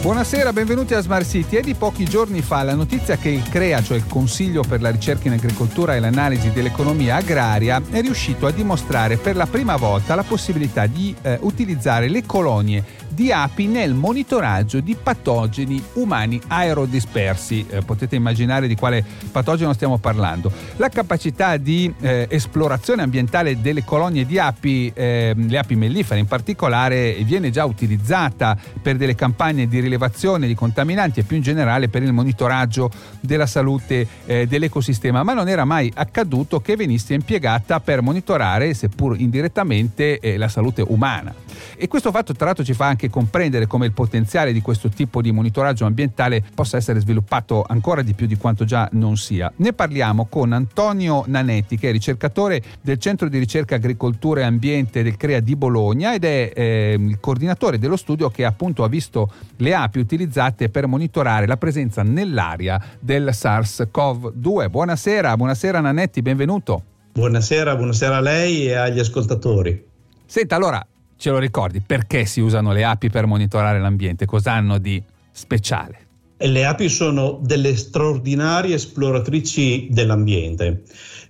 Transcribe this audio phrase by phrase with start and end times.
[0.00, 1.56] Buonasera, benvenuti a Smart City.
[1.56, 4.90] È di pochi giorni fa la notizia che il CREA, cioè il Consiglio per la
[4.90, 10.14] ricerca in agricoltura e l'analisi dell'economia agraria, è riuscito a dimostrare per la prima volta
[10.14, 17.66] la possibilità di eh, utilizzare le colonie di api nel monitoraggio di patogeni umani aerodispersi.
[17.68, 20.50] Eh, potete immaginare di quale patogeno stiamo parlando.
[20.76, 26.26] La capacità di eh, esplorazione ambientale delle colonie di api, eh, le api mellifere in
[26.26, 29.88] particolare, viene già utilizzata per delle campagne di rilevazione
[30.46, 32.90] di contaminanti e più in generale per il monitoraggio
[33.20, 39.18] della salute eh, dell'ecosistema, ma non era mai accaduto che venisse impiegata per monitorare, seppur
[39.18, 41.34] indirettamente, eh, la salute umana.
[41.76, 45.20] E questo fatto tra l'altro ci fa anche comprendere come il potenziale di questo tipo
[45.20, 49.52] di monitoraggio ambientale possa essere sviluppato ancora di più di quanto già non sia.
[49.56, 55.02] Ne parliamo con Antonio Nanetti, che è ricercatore del Centro di Ricerca Agricoltura e Ambiente
[55.02, 59.30] del CREA di Bologna ed è eh, il coordinatore dello studio che appunto ha visto
[59.56, 64.68] le api utilizzate per monitorare la presenza nell'aria del SARS-CoV-2.
[64.68, 66.82] Buonasera, buonasera Nanetti, benvenuto.
[67.12, 69.88] Buonasera, buonasera a lei e agli ascoltatori.
[70.24, 70.84] Senta, allora,
[71.20, 74.24] ce lo ricordi, perché si usano le api per monitorare l'ambiente?
[74.24, 76.08] Cosa hanno di speciale?
[76.38, 80.82] Le api sono delle straordinarie esploratrici dell'ambiente.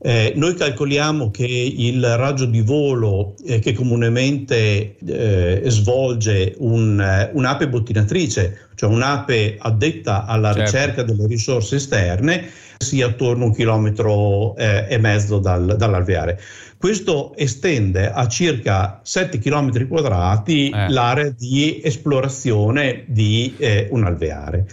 [0.00, 7.30] Eh, noi calcoliamo che il raggio di volo eh, che comunemente eh, svolge un, eh,
[7.32, 10.70] un'ape bottinatrice, cioè un'ape addetta alla certo.
[10.70, 16.38] ricerca delle risorse esterne, sia attorno a un chilometro eh, e mezzo dal, dall'alveare.
[16.78, 20.88] Questo estende a circa 7 km quadrati eh.
[20.88, 24.68] l'area di esplorazione di eh, un alveare.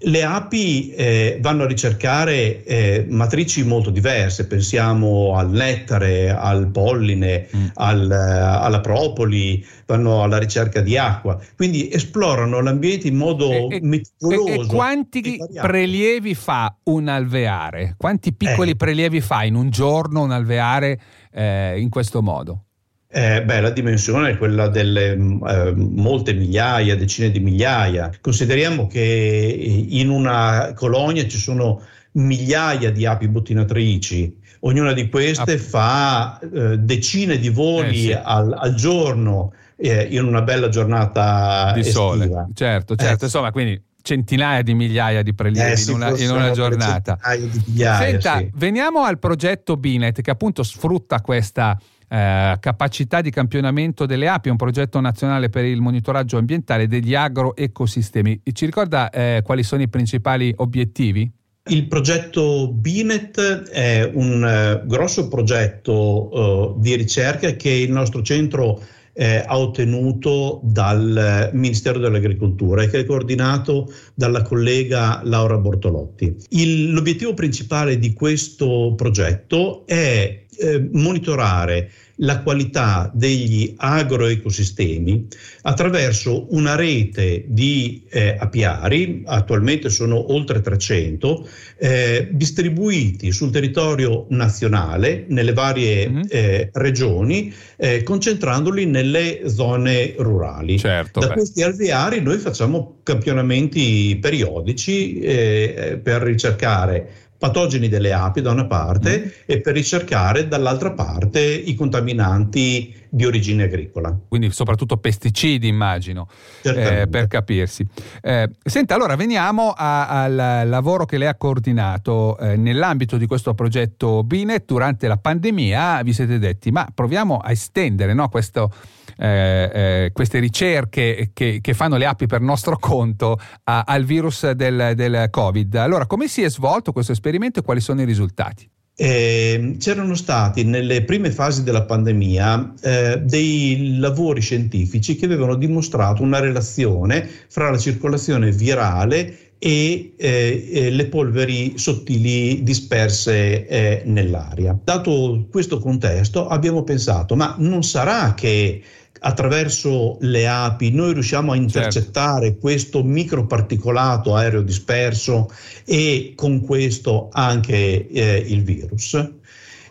[0.00, 7.46] Le api eh, vanno a ricercare eh, matrici molto diverse, pensiamo al nettare, al polline,
[7.56, 7.66] mm.
[7.74, 14.46] al, alla propoli, vanno alla ricerca di acqua, quindi esplorano l'ambiente in modo e, meticoloso.
[14.48, 17.94] E, e quanti prelievi fa un alveare?
[17.96, 18.76] Quanti piccoli eh.
[18.76, 21.00] prelievi fa in un giorno un alveare?
[21.34, 22.64] Eh, in questo modo?
[23.08, 28.10] Eh, beh, la dimensione è quella delle eh, molte migliaia, decine di migliaia.
[28.20, 31.80] Consideriamo che in una colonia ci sono
[32.12, 38.20] migliaia di api bottinatrici, ognuna di queste fa eh, decine di voli eh, sì.
[38.20, 41.98] al, al, giorno eh, in una bella giornata di estiva.
[41.98, 42.46] sole.
[42.52, 43.24] Certo, certo, eh.
[43.26, 47.18] insomma, quindi centinaia di migliaia di prelievi eh, in, una, in, una, giornata.
[47.38, 48.50] Migliaia, Senta, sì.
[48.54, 54.56] veniamo al progetto Binet che appunto sfrutta questa eh, capacità di campionamento delle api, un
[54.56, 58.42] progetto nazionale per il monitoraggio ambientale degli agroecosistemi.
[58.52, 61.28] Ci ricorda eh, quali sono i principali obiettivi?
[61.66, 68.82] Il progetto Binet è un uh, grosso progetto uh, di ricerca che il nostro centro
[69.14, 76.36] eh, ha ottenuto dal Ministero dell'Agricoltura e che è coordinato dalla collega Laura Bortolotti.
[76.50, 85.26] Il, l'obiettivo principale di questo progetto è eh, monitorare la qualità degli agroecosistemi
[85.62, 91.48] attraverso una rete di eh, apiari, attualmente sono oltre 300,
[91.78, 96.22] eh, distribuiti sul territorio nazionale, nelle varie mm-hmm.
[96.28, 100.78] eh, regioni, eh, concentrandoli nelle zone rurali.
[100.78, 101.32] Certo, da beh.
[101.34, 109.44] questi alveari noi facciamo campionamenti periodici eh, per ricercare patogeni delle api da una parte
[109.44, 114.18] e per ricercare dall'altra parte i contaminanti di origine agricola.
[114.28, 116.28] Quindi soprattutto pesticidi immagino,
[116.62, 117.86] eh, per capirsi.
[118.20, 123.54] Eh, senta, allora veniamo a, al lavoro che lei ha coordinato eh, nell'ambito di questo
[123.54, 128.72] progetto Binet durante la pandemia, vi siete detti ma proviamo a estendere no, questo
[129.16, 134.50] eh, eh, queste ricerche che, che, fanno le api per nostro conto a, al virus
[134.50, 135.76] del, del Covid.
[135.76, 138.68] Allora, come si è svolto questo esperimento e quali sono i risultati?
[138.96, 146.22] Eh, c'erano stati nelle prime fasi della pandemia eh, dei lavori scientifici che avevano dimostrato
[146.22, 154.78] una relazione fra la circolazione virale e eh, le polveri sottili disperse eh, nell'aria.
[154.84, 158.80] Dato questo contesto abbiamo pensato, ma non sarà che
[159.26, 162.60] attraverso le api noi riusciamo a intercettare certo.
[162.60, 165.50] questo microparticolato aereo disperso
[165.84, 169.32] e con questo anche eh, il virus.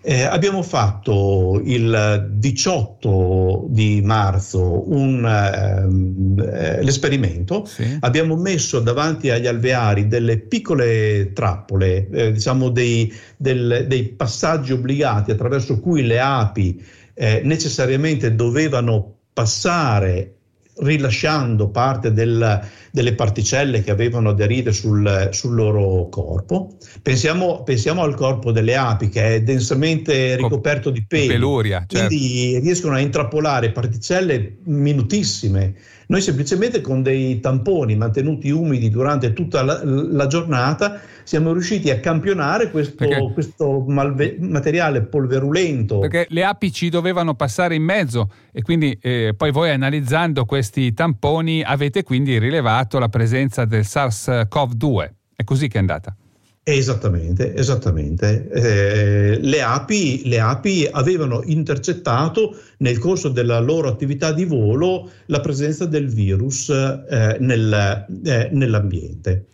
[0.06, 7.97] Eh, abbiamo fatto il 18 di marzo un, ehm, eh, l'esperimento, sì.
[8.01, 15.31] abbiamo messo davanti agli alveari delle piccole trappole, eh, diciamo dei, del, dei, passaggi obbligati
[15.31, 16.83] attraverso cui le api
[17.13, 20.35] eh, necessariamente dovevano passare
[20.75, 22.59] rilasciando parte del,
[22.91, 26.77] delle particelle che avevano aderite sul, sul loro corpo.
[27.01, 32.07] Pensiamo, pensiamo, al corpo delle api che è densamente ricoperto di peli, peluria, certo.
[32.07, 35.75] quindi riescono a intrappolare particelle minutissime
[36.13, 42.00] noi semplicemente con dei tamponi mantenuti umidi durante tutta la, la giornata siamo riusciti a
[42.00, 45.98] campionare questo, questo malve- materiale polverulento.
[45.98, 50.94] Perché le api ci dovevano passare in mezzo e quindi eh, poi voi analizzando questi
[50.94, 55.09] tamponi avete quindi rilevato la presenza del SARS-CoV-2.
[55.36, 56.16] È così che è andata.
[56.65, 58.50] Esattamente, esattamente.
[58.50, 65.42] Eh, le, api, le, api, avevano intercettato nel corso della loro attività di volo la
[65.42, 69.48] presenza del virus eh, nel, eh, nell'ambiente.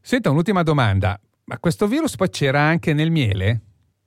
[0.00, 1.18] Senta, un'ultima domanda.
[1.44, 3.60] Ma questo virus poi c'era anche nel miele?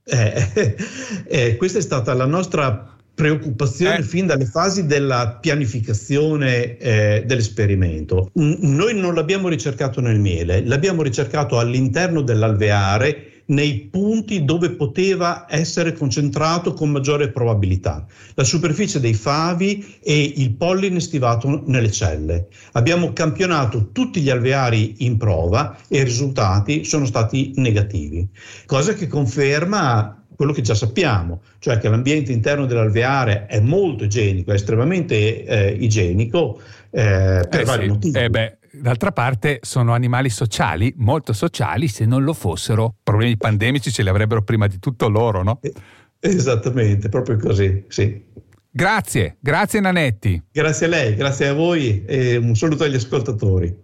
[0.06, 0.75] Eh,
[1.28, 4.04] eh, questa è stata la nostra preoccupazione eh.
[4.04, 8.30] fin dalle fasi della pianificazione eh, dell'esperimento.
[8.34, 15.46] N- noi non l'abbiamo ricercato nel miele, l'abbiamo ricercato all'interno dell'alveare nei punti dove poteva
[15.48, 22.48] essere concentrato con maggiore probabilità, la superficie dei favi e il polline stivato nelle celle.
[22.74, 28.28] Abbiamo campionato tutti gli alveari in prova e i risultati sono stati negativi,
[28.66, 34.52] cosa che conferma quello che già sappiamo, cioè che l'ambiente interno dell'alveare è molto igienico,
[34.52, 36.60] è estremamente eh, igienico
[36.92, 37.90] eh, per eh vari sì.
[37.90, 38.18] motivi.
[38.20, 43.92] Eh beh, d'altra parte sono animali sociali, molto sociali, se non lo fossero problemi pandemici
[43.92, 45.60] ce li avrebbero prima di tutto loro, no?
[45.62, 45.74] Eh,
[46.20, 48.24] esattamente, proprio così, sì.
[48.70, 50.44] Grazie, grazie Nanetti.
[50.52, 53.84] Grazie a lei, grazie a voi e un saluto agli ascoltatori.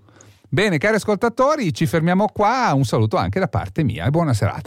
[0.54, 4.60] Bene, cari ascoltatori, ci fermiamo qua, un saluto anche da parte mia e buona serata.